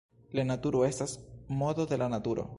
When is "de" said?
1.95-2.03